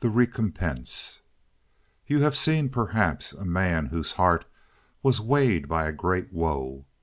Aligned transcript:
The 0.00 0.10
Recompense 0.10 1.22
You 2.06 2.20
have 2.20 2.36
seen, 2.36 2.68
perhaps, 2.68 3.32
a 3.32 3.46
man 3.46 3.86
whose 3.86 4.12
heart 4.12 4.44
was 5.02 5.18
weighted 5.18 5.66
by 5.66 5.86
a 5.86 5.92
great 5.92 6.30
woe. 6.30 6.84